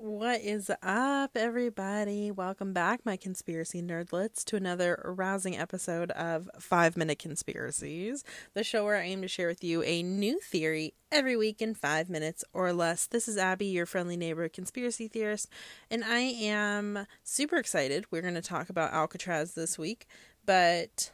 [0.00, 2.30] What is up, everybody?
[2.30, 8.84] Welcome back, my conspiracy nerdlets, to another rousing episode of Five Minute Conspiracies, the show
[8.84, 12.44] where I aim to share with you a new theory every week in five minutes
[12.52, 13.06] or less.
[13.06, 15.48] This is Abby, your friendly neighborhood conspiracy theorist,
[15.90, 18.06] and I am super excited.
[18.10, 20.06] We're going to talk about Alcatraz this week,
[20.46, 21.10] but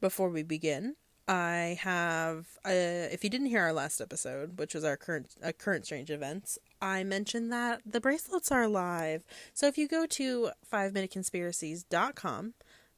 [0.00, 0.96] before we begin,
[1.28, 5.52] I have, uh, if you didn't hear our last episode, which was our current uh,
[5.52, 9.24] current strange events, I mentioned that the bracelets are live.
[9.54, 12.54] So if you go to 5minuteconspiracies.com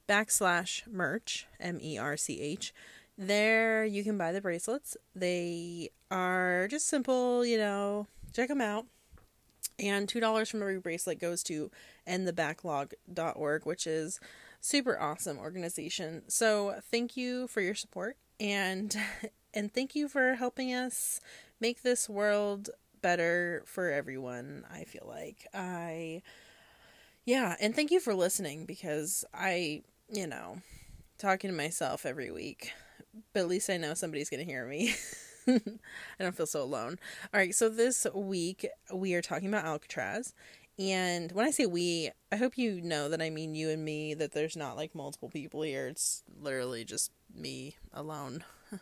[0.09, 2.73] backslash merch, M E R C H,
[3.17, 4.97] there you can buy the bracelets.
[5.15, 8.85] They are just simple, you know, check them out.
[9.79, 11.69] And $2 from every bracelet goes to
[12.07, 14.19] endthebacklog.org, which is
[14.61, 16.23] super awesome organization.
[16.27, 18.95] So thank you for your support and
[19.53, 21.21] and thank you for helping us
[21.59, 22.69] make this world
[23.01, 25.47] better for everyone, I feel like.
[25.53, 26.21] I
[27.25, 30.57] yeah, and thank you for listening because I, you know,
[31.17, 32.71] talking to myself every week.
[33.33, 34.93] But at least I know somebody's going to hear me.
[36.19, 36.97] I don't feel so alone.
[37.33, 40.33] All right, so this week we are talking about Alcatraz.
[40.77, 44.13] And when I say we, I hope you know that I mean you and me,
[44.15, 45.87] that there's not like multiple people here.
[45.87, 48.43] It's literally just me alone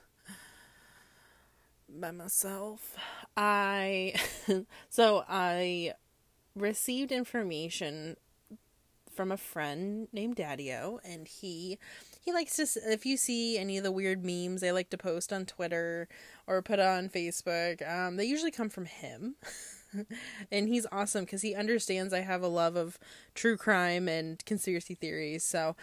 [1.90, 2.96] by myself.
[3.36, 4.14] I
[4.90, 5.94] so I
[6.56, 8.18] received information
[9.14, 11.78] from a friend named Daddio and he
[12.24, 15.34] he likes to if you see any of the weird memes they like to post
[15.34, 16.08] on Twitter
[16.48, 19.36] or put on Facebook, um, they usually come from him.
[20.52, 22.98] and he's awesome because he understands I have a love of
[23.36, 25.44] true crime and conspiracy theories.
[25.44, 25.76] So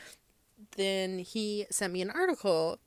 [0.77, 2.79] then he sent me an article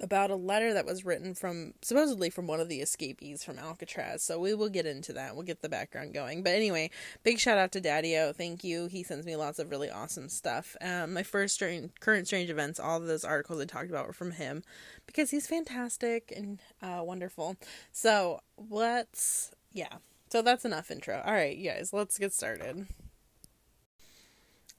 [0.00, 4.22] about a letter that was written from supposedly from one of the escapees from Alcatraz.
[4.22, 5.34] So we will get into that.
[5.34, 6.42] We'll get the background going.
[6.42, 6.90] But anyway,
[7.22, 8.34] big shout out to Daddio.
[8.34, 8.86] Thank you.
[8.86, 10.76] He sends me lots of really awesome stuff.
[10.80, 14.12] Um, my first strange, current strange events, all of those articles I talked about were
[14.12, 14.62] from him
[15.06, 17.56] because he's fantastic and uh, wonderful.
[17.92, 18.40] So
[18.70, 19.98] let's yeah.
[20.28, 21.22] So that's enough intro.
[21.24, 22.86] All right, you guys, let's get started.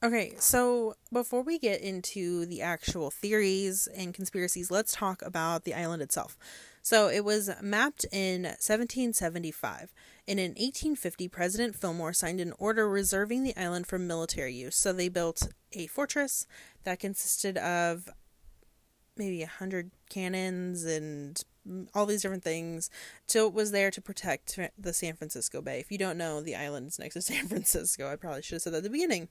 [0.00, 5.74] Okay, so before we get into the actual theories and conspiracies, let's talk about the
[5.74, 6.38] island itself.
[6.82, 9.92] So it was mapped in 1775.
[10.28, 14.76] And in 1850, President Fillmore signed an order reserving the island for military use.
[14.76, 16.46] So they built a fortress
[16.84, 18.08] that consisted of
[19.16, 21.42] maybe a hundred cannons and
[21.94, 22.90] all these different things.
[23.26, 25.80] So it was there to protect the San Francisco Bay.
[25.80, 28.10] If you don't know, the island is next to San Francisco.
[28.10, 29.28] I probably should have said that at the beginning.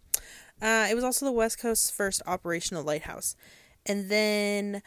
[0.61, 3.35] Uh, it was also the West Coast's first operational lighthouse.
[3.85, 4.81] And then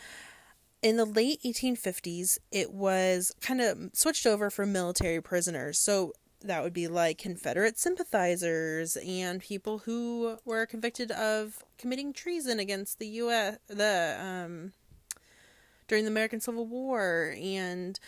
[0.82, 5.78] in the late 1850s, it was kind of switched over for military prisoners.
[5.78, 6.12] So
[6.42, 12.98] that would be like Confederate sympathizers and people who were convicted of committing treason against
[12.98, 13.58] the U.S.
[13.68, 14.72] the um
[15.90, 17.98] during the American Civil War and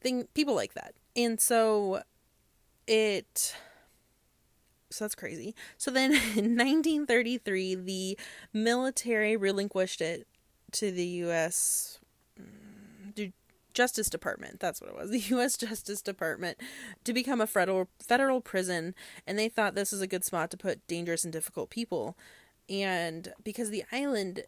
[0.00, 0.94] thing people like that.
[1.16, 2.02] And so
[2.86, 3.56] it
[4.90, 5.56] so that's crazy.
[5.76, 8.18] So then in 1933 the
[8.52, 10.28] military relinquished it
[10.70, 11.98] to the US
[12.40, 13.32] mm,
[13.74, 14.60] Justice Department.
[14.60, 15.10] That's what it was.
[15.12, 15.56] The U.S.
[15.56, 16.58] Justice Department
[17.02, 18.94] to become a federal federal prison,
[19.26, 22.16] and they thought this was a good spot to put dangerous and difficult people.
[22.68, 24.44] And because the island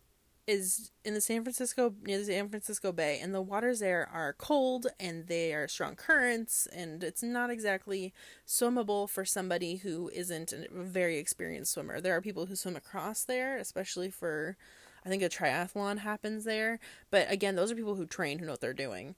[0.47, 4.35] is in the San Francisco near the San Francisco Bay, and the waters there are
[4.35, 8.13] cold and they are strong currents, and it's not exactly
[8.47, 12.01] swimmable for somebody who isn't a very experienced swimmer.
[12.01, 14.57] There are people who swim across there, especially for
[15.05, 16.79] I think a triathlon happens there,
[17.11, 19.15] but again, those are people who train who know what they're doing.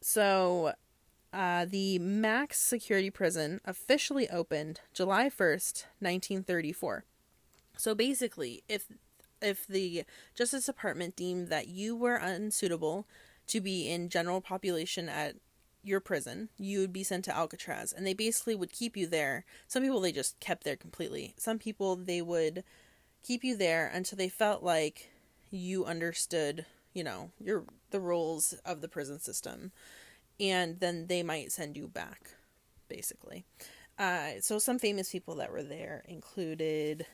[0.00, 0.74] So,
[1.32, 7.04] uh, the max security prison officially opened July 1st, 1934.
[7.76, 8.86] So basically, if
[9.40, 10.04] if the
[10.34, 13.06] Justice Department deemed that you were unsuitable
[13.46, 15.36] to be in general population at
[15.82, 17.92] your prison, you would be sent to Alcatraz.
[17.92, 19.44] And they basically would keep you there.
[19.68, 21.34] Some people they just kept there completely.
[21.36, 22.64] Some people they would
[23.22, 25.10] keep you there until they felt like
[25.50, 29.72] you understood, you know, your the rules of the prison system.
[30.40, 32.30] And then they might send you back,
[32.88, 33.44] basically.
[33.98, 37.06] Uh, so some famous people that were there included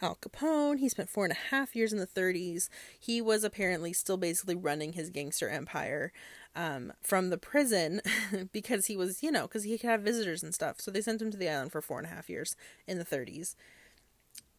[0.00, 0.78] Al Capone.
[0.78, 2.68] He spent four and a half years in the 30s.
[2.98, 6.12] He was apparently still basically running his gangster empire
[6.54, 8.00] um, from the prison
[8.52, 10.80] because he was, you know, because he could have visitors and stuff.
[10.80, 12.56] So they sent him to the island for four and a half years
[12.86, 13.54] in the 30s.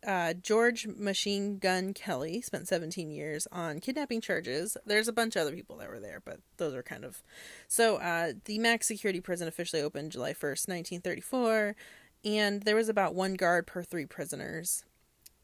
[0.06, 4.76] uh, George Machine Gun Kelly spent 17 years on kidnapping charges.
[4.86, 7.24] There's a bunch of other people that were there, but those are kind of.
[7.70, 11.76] So, uh, the max security prison officially opened July 1st, 1934,
[12.24, 14.84] and there was about one guard per three prisoners.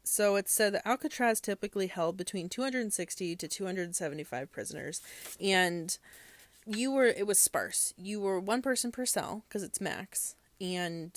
[0.03, 5.01] So, it's said that Alcatraz typically held between 260 to 275 prisoners,
[5.39, 5.95] and
[6.65, 7.93] you were, it was sparse.
[7.95, 11.11] You were one person per cell, because it's max, and,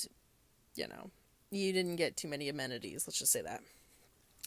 [0.74, 1.10] you know,
[1.50, 3.62] you didn't get too many amenities, let's just say that.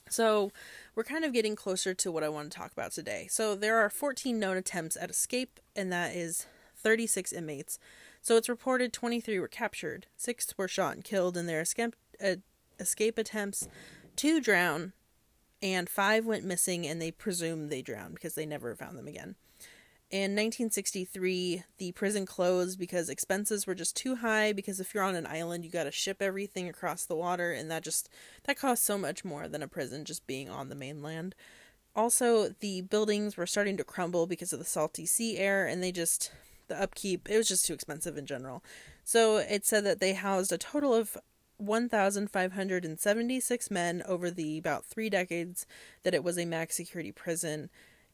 [0.09, 0.51] So,
[0.93, 3.25] we're kind of getting closer to what I want to talk about today.
[3.31, 6.45] So, there are 14 known attempts at escape, and that is
[6.77, 7.79] 36 inmates.
[8.25, 12.37] So, it's reported 23 were captured, 6 were shot and killed in their escape, uh,
[12.79, 13.67] escape attempts,
[14.15, 14.93] 2 drowned,
[15.61, 19.35] and 5 went missing, and they presume they drowned because they never found them again.
[20.09, 25.15] In 1963, the prison closed because expenses were just too high because if you're on
[25.15, 28.09] an island, you got to ship everything across the water and that just
[28.45, 31.35] that costs so much more than a prison just being on the mainland.
[31.95, 35.91] Also, the buildings were starting to crumble because of the salty sea air and they
[35.91, 36.31] just
[36.67, 38.63] the upkeep, it was just too expensive in general.
[39.03, 41.17] So, it said that they housed a total of
[41.57, 45.65] 1,576 men over the about 3 decades
[46.03, 47.69] that it was a max security prison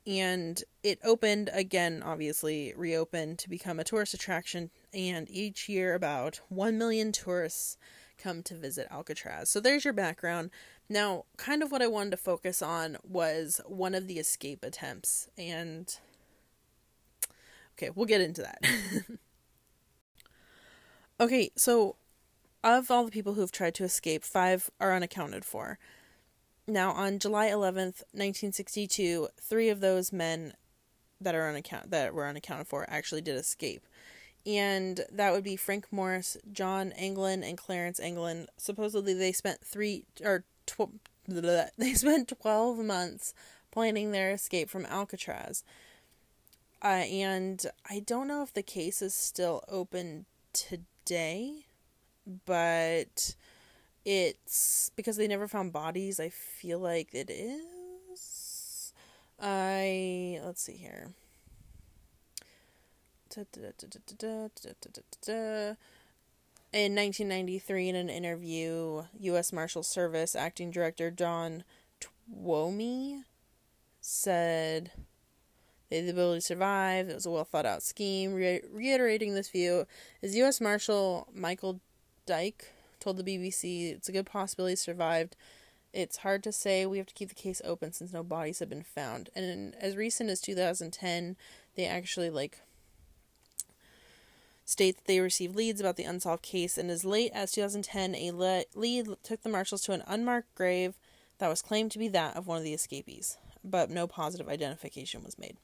[0.06, 6.42] and it opened again obviously reopened to become a tourist attraction and each year about
[6.50, 7.78] 1 million tourists
[8.22, 9.50] come to visit Alcatraz.
[9.50, 10.52] So there's your background.
[10.88, 15.30] Now, kind of what I wanted to focus on was one of the escape attempts
[15.38, 15.94] and
[17.82, 18.64] okay, we'll get into that.
[21.20, 21.96] okay, so
[22.64, 25.80] of all the people who have tried to escape, 5 are unaccounted for.
[26.68, 30.54] Now, on July 11th, 1962, three of those men
[31.20, 33.88] that are unaccount that were unaccounted for actually did escape.
[34.46, 38.48] And that would be Frank Morris, John Anglin, and Clarence Anglin.
[38.58, 43.34] Supposedly, they spent three or tw- they spent 12 months
[43.72, 45.64] planning their escape from Alcatraz.
[46.84, 51.66] Uh, and I don't know if the case is still open today,
[52.46, 53.36] but
[54.04, 56.20] it's because they never found bodies.
[56.20, 58.94] I feel like it is.
[59.40, 61.12] I let's see here.
[66.74, 69.54] In 1993, in an interview, U.S.
[69.54, 71.64] Marshal Service Acting Director John
[72.02, 73.24] Twomey
[74.00, 74.92] said
[75.92, 77.10] they had the ability to survive.
[77.10, 78.34] It was a well thought out scheme.
[78.34, 79.86] Re- reiterating this view
[80.22, 80.62] is U.S.
[80.62, 81.82] Marshal Michael
[82.26, 82.70] Dyke
[83.02, 85.36] told the BBC it's a good possibility survived.
[85.92, 86.86] It's hard to say.
[86.86, 89.30] We have to keep the case open since no bodies have been found.
[89.36, 91.36] And in, as recent as 2010,
[91.76, 92.62] they actually like
[94.64, 96.78] state that they received leads about the unsolved case.
[96.78, 100.94] And as late as 2010, a le- lead took the marshals to an unmarked grave
[101.40, 105.22] that was claimed to be that of one of the escapees, but no positive identification
[105.22, 105.58] was made.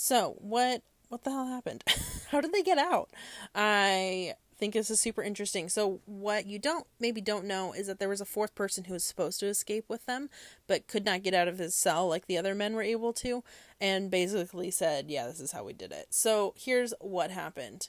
[0.00, 1.82] So what what the hell happened?
[2.30, 3.10] How did they get out?
[3.52, 5.68] I think this is super interesting.
[5.68, 8.92] So what you don't maybe don't know is that there was a fourth person who
[8.92, 10.30] was supposed to escape with them
[10.68, 13.42] but could not get out of his cell like the other men were able to
[13.80, 17.88] and basically said, "Yeah, this is how we did it." So here's what happened.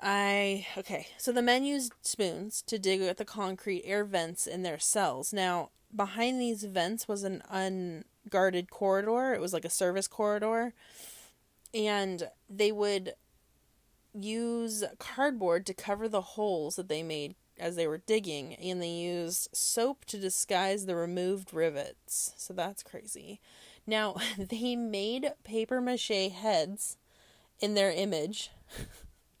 [0.00, 4.62] I okay, so the men used spoons to dig at the concrete air vents in
[4.62, 5.32] their cells.
[5.32, 7.42] Now, behind these vents was an
[8.28, 9.32] unguarded corridor.
[9.32, 10.74] It was like a service corridor.
[11.74, 13.14] And they would
[14.14, 18.88] use cardboard to cover the holes that they made as they were digging, and they
[18.88, 22.32] used soap to disguise the removed rivets.
[22.36, 23.40] So that's crazy.
[23.86, 26.96] Now, they made paper mache heads
[27.60, 28.50] in their image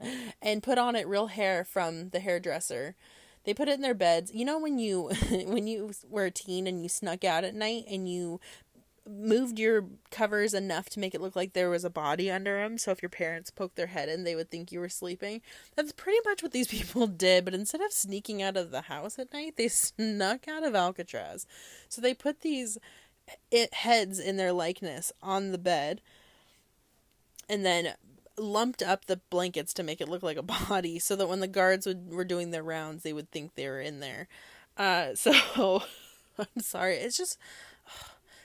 [0.42, 2.96] and put on it real hair from the hairdresser.
[3.44, 4.30] They put it in their beds.
[4.34, 7.84] You know when you when you were a teen and you snuck out at night
[7.88, 8.40] and you
[9.08, 12.78] moved your covers enough to make it look like there was a body under them.
[12.78, 15.40] So if your parents poked their head in, they would think you were sleeping.
[15.76, 17.44] That's pretty much what these people did.
[17.44, 21.46] But instead of sneaking out of the house at night, they snuck out of Alcatraz.
[21.88, 22.78] So they put these
[23.50, 26.00] it heads in their likeness on the bed
[27.48, 27.94] and then
[28.38, 31.48] lumped up the blankets to make it look like a body so that when the
[31.48, 34.28] guards would, were doing their rounds they would think they were in there
[34.76, 35.82] uh, so
[36.38, 37.38] i'm sorry it's just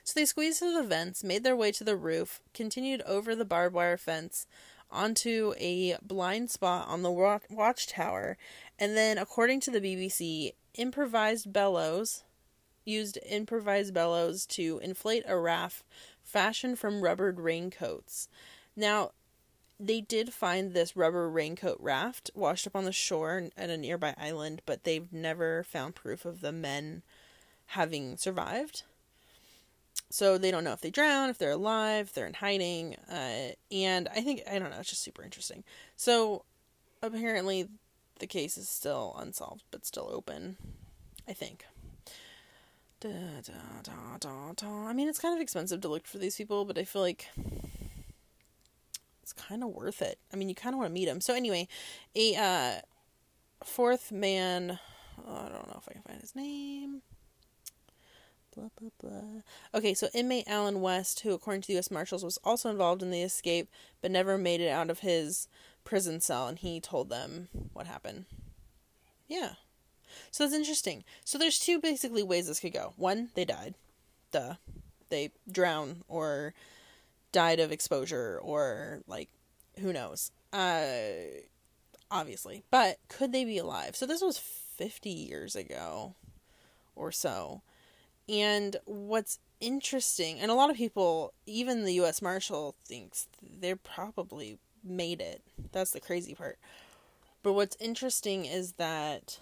[0.03, 3.45] so they squeezed through the vents, made their way to the roof, continued over the
[3.45, 4.45] barbed wire fence
[4.91, 8.37] onto a blind spot on the watchtower,
[8.77, 12.23] and then, according to the BBC, improvised bellows
[12.85, 15.83] used improvised bellows to inflate a raft
[16.21, 18.27] fashioned from rubbered raincoats.
[18.75, 19.11] Now,
[19.79, 24.13] they did find this rubber raincoat raft washed up on the shore at a nearby
[24.17, 27.03] island, but they've never found proof of the men
[27.67, 28.83] having survived.
[30.13, 32.97] So they don't know if they drown, if they're alive, if they're in hiding.
[33.11, 35.63] Uh, and I think, I don't know, it's just super interesting.
[35.95, 36.45] So
[37.01, 37.67] apparently
[38.19, 40.57] the case is still unsolved, but still open,
[41.27, 41.65] I think.
[42.99, 43.09] Da,
[43.41, 46.83] da, da, I mean, it's kind of expensive to look for these people, but I
[46.83, 47.29] feel like
[49.23, 50.19] it's kind of worth it.
[50.31, 51.21] I mean, you kind of want to meet them.
[51.21, 51.67] So anyway,
[52.15, 52.81] a uh,
[53.63, 54.77] fourth man.
[55.27, 57.01] Oh, I don't know if I can find his name.
[58.55, 59.41] Blah blah blah.
[59.73, 61.91] Okay, so inmate Alan West, who according to the U.S.
[61.91, 63.69] Marshals was also involved in the escape,
[64.01, 65.47] but never made it out of his
[65.83, 68.25] prison cell, and he told them what happened.
[69.27, 69.53] Yeah.
[70.31, 71.03] So that's interesting.
[71.25, 72.93] So there's two basically ways this could go.
[72.97, 73.73] One, they died.
[74.31, 74.55] Duh.
[75.09, 76.53] They drown or
[77.31, 79.29] died of exposure or like
[79.79, 80.31] who knows.
[80.51, 81.01] Uh
[82.11, 82.63] obviously.
[82.69, 83.95] But could they be alive?
[83.95, 86.15] So this was 50 years ago
[86.95, 87.61] or so.
[88.27, 94.57] And what's interesting, and a lot of people, even the US Marshal thinks they probably
[94.83, 95.41] made it.
[95.71, 96.57] That's the crazy part.
[97.41, 99.39] But what's interesting is that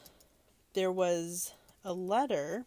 [0.73, 2.65] there was a letter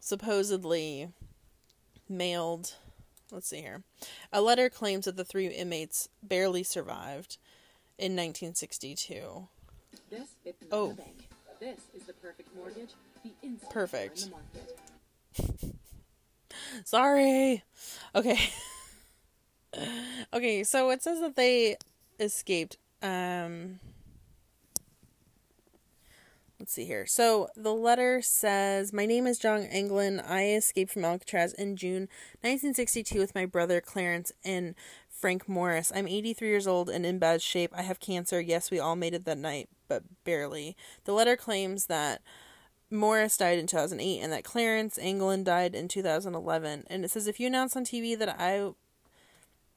[0.00, 1.08] supposedly
[2.08, 2.74] mailed
[3.32, 3.82] let's see here.
[4.32, 7.38] A letter claims that the three inmates barely survived
[7.98, 9.48] in 1962.
[10.10, 10.28] This
[10.70, 10.96] oh.
[11.58, 12.90] This is the perfect mortgage.
[13.70, 14.30] Perfect.
[16.84, 17.62] Sorry.
[18.14, 18.38] Okay.
[20.32, 21.76] okay, so it says that they
[22.20, 23.80] escaped um
[26.62, 27.06] Let's see here.
[27.06, 30.20] So the letter says, My name is John Anglin.
[30.20, 32.02] I escaped from Alcatraz in June
[32.42, 34.76] 1962 with my brother Clarence and
[35.08, 35.90] Frank Morris.
[35.92, 37.72] I'm 83 years old and in bad shape.
[37.74, 38.40] I have cancer.
[38.40, 40.76] Yes, we all made it that night, but barely.
[41.02, 42.22] The letter claims that
[42.92, 46.84] Morris died in 2008 and that Clarence Anglin died in 2011.
[46.88, 48.70] And it says, If you announce on TV that I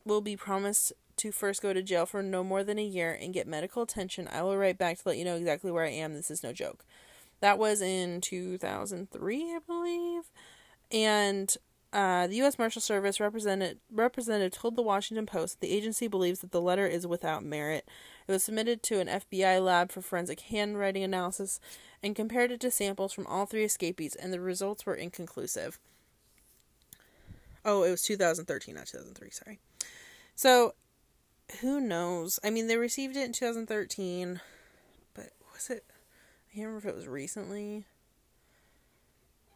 [0.05, 3.33] will be promised to first go to jail for no more than a year and
[3.33, 4.27] get medical attention.
[4.31, 6.13] I will write back to let you know exactly where I am.
[6.13, 6.83] This is no joke.
[7.39, 10.23] That was in 2003, I believe.
[10.91, 11.55] And
[11.95, 12.59] uh, the U.S.
[12.59, 16.85] Marshal Service represented, representative told the Washington Post that the agency believes that the letter
[16.85, 17.87] is without merit.
[18.27, 21.61] It was submitted to an FBI lab for forensic handwriting analysis
[22.03, 25.79] and compared it to samples from all three escapees, and the results were inconclusive.
[27.63, 29.59] Oh, it was 2013, not 2003, sorry.
[30.35, 30.73] So
[31.61, 32.41] who knows?
[32.43, 34.41] I mean, they received it in 2013,
[35.13, 35.85] but was it?
[36.51, 37.85] I can't remember if it was recently.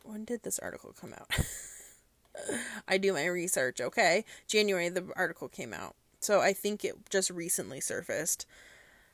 [0.03, 1.29] When did this article come out?
[2.87, 4.25] I do my research, okay?
[4.47, 5.95] January, the article came out.
[6.19, 8.45] So I think it just recently surfaced.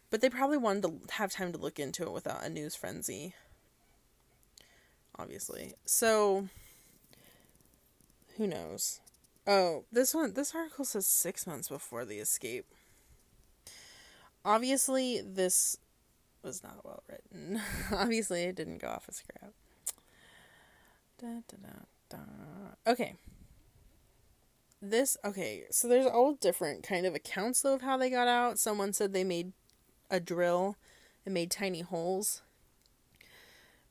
[0.09, 3.33] But they probably wanted to have time to look into it without a news frenzy.
[5.17, 5.73] Obviously.
[5.85, 6.49] So,
[8.37, 8.99] who knows?
[9.47, 12.65] Oh, this one, this article says six months before the escape.
[14.43, 15.77] Obviously, this
[16.43, 17.61] was not well written.
[17.91, 19.53] Obviously, it didn't go off a script.
[21.19, 21.79] Da, da, da.
[22.87, 23.15] Okay.
[24.81, 28.59] This, okay, so there's all different kind of accounts, though, of how they got out.
[28.59, 29.53] Someone said they made
[30.11, 30.75] a drill
[31.25, 32.43] and made tiny holes.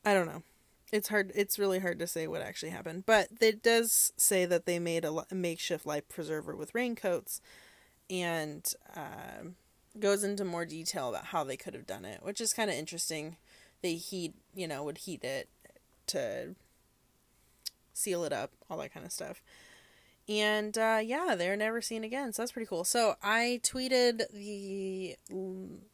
[0.04, 0.42] I don't know
[0.94, 4.64] it's hard it's really hard to say what actually happened but it does say that
[4.64, 7.40] they made a, a makeshift life preserver with raincoats
[8.08, 9.48] and uh,
[9.98, 12.76] goes into more detail about how they could have done it which is kind of
[12.76, 13.36] interesting
[13.82, 15.48] they heat you know would heat it
[16.06, 16.54] to
[17.94, 19.42] seal it up all that kind of stuff
[20.28, 25.16] and uh, yeah they're never seen again so that's pretty cool so i tweeted the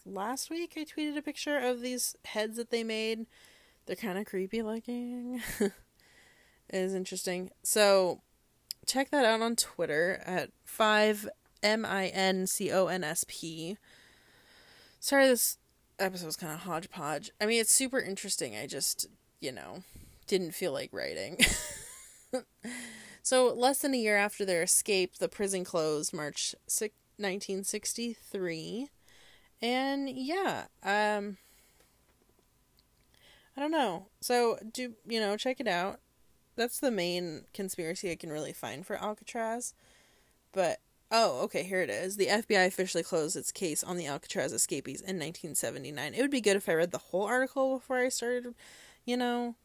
[0.05, 3.27] last week i tweeted a picture of these heads that they made
[3.91, 5.43] they're kind of creepy looking.
[5.61, 5.73] it
[6.71, 7.51] is interesting.
[7.65, 8.21] So
[8.87, 11.29] check that out on Twitter at 5
[11.63, 13.77] M I N C O N S P.
[15.01, 15.59] Sorry, this
[15.99, 17.33] episode was kind of hodgepodge.
[17.41, 18.55] I mean, it's super interesting.
[18.55, 19.07] I just,
[19.41, 19.83] you know,
[20.29, 21.39] didn't feel like writing.
[23.23, 28.89] so, less than a year after their escape, the prison closed March 6, 1963.
[29.63, 31.37] And yeah, um,
[33.57, 34.07] I don't know.
[34.21, 35.37] So do you know?
[35.37, 36.01] Check it out.
[36.57, 39.75] That's the main conspiracy I can really find for Alcatraz.
[40.53, 40.79] But
[41.11, 42.17] oh, okay, here it is.
[42.17, 46.15] The FBI officially closed its case on the Alcatraz escapees in 1979.
[46.15, 48.55] It would be good if I read the whole article before I started,
[49.05, 49.57] you know,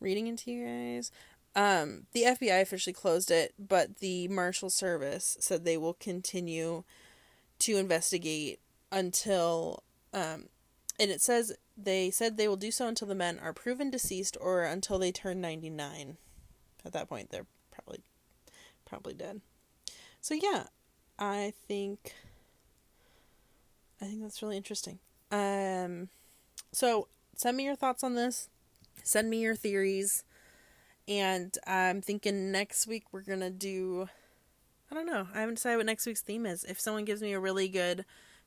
[0.00, 1.10] reading into you guys.
[1.56, 6.82] Um, the FBI officially closed it, but the Marshal Service said they will continue
[7.60, 9.82] to investigate until
[10.12, 10.44] um
[11.00, 14.36] and it says they said they will do so until the men are proven deceased
[14.40, 16.16] or until they turn 99
[16.84, 18.00] at that point they're probably
[18.84, 19.40] probably dead.
[20.20, 20.64] So yeah
[21.18, 22.14] i think
[24.00, 24.98] i think that's really interesting.
[25.32, 26.08] Um
[26.72, 28.48] so send me your thoughts on this.
[29.02, 30.22] Send me your theories
[31.06, 34.08] and i'm thinking next week we're gonna do
[34.90, 35.26] i don't know.
[35.34, 36.62] I haven't decided what next week's theme is.
[36.62, 38.04] If someone gives me a really good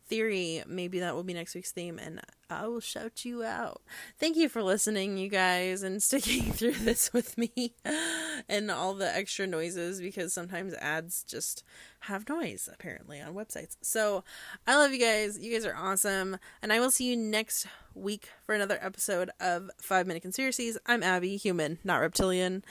[0.07, 3.81] theory, maybe that will be next week's theme, and I will shout you out.
[4.17, 7.73] Thank you for listening, you guys, and sticking through this with me
[8.49, 11.63] and all the extra noises because sometimes ads just
[12.01, 13.77] have noise apparently on websites.
[13.81, 14.23] So
[14.65, 15.37] I love you guys.
[15.37, 19.69] You guys are awesome, and I will see you next week for another episode of
[19.79, 20.77] Five Minute Conspiracies.
[20.85, 22.63] I'm Abby, human, not reptilian,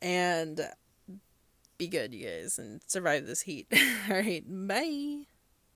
[0.00, 0.60] and
[1.78, 3.66] be good, you guys, and survive this heat.
[4.08, 5.26] all right, bye.